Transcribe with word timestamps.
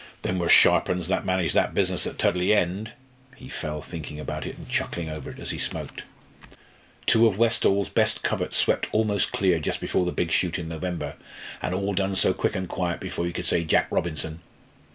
"Them 0.23 0.39
were 0.39 0.49
sharp 0.49 0.89
uns 0.89 1.09
that 1.09 1.25
managed 1.27 1.53
that 1.53 1.75
business 1.75 2.07
at 2.07 2.17
Tudley 2.17 2.55
End!" 2.55 2.93
He 3.35 3.49
fell 3.49 3.83
thinking 3.83 4.19
about 4.19 4.47
it 4.47 4.57
and 4.57 4.67
chuckling 4.67 5.11
over 5.11 5.29
it 5.29 5.37
as 5.37 5.51
he 5.51 5.59
smoked. 5.59 6.01
Two 7.05 7.27
of 7.27 7.37
Westall's 7.37 7.87
best 7.87 8.23
coverts 8.23 8.57
swept 8.57 8.87
almost 8.91 9.31
clear 9.31 9.59
just 9.59 9.79
before 9.79 10.05
the 10.05 10.11
big 10.11 10.31
shoot 10.31 10.57
in 10.57 10.67
November! 10.67 11.17
and 11.61 11.75
all 11.75 11.93
done 11.93 12.15
so 12.15 12.33
quick 12.33 12.55
and 12.55 12.67
quiet, 12.67 12.99
before 12.99 13.27
you 13.27 13.31
could 13.31 13.45
say 13.45 13.63
"Jack 13.63 13.89
Robinson." 13.91 14.39